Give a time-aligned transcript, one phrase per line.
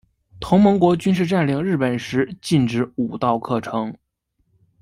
[0.39, 3.95] 同盟国军事占领日本时禁止武道课程。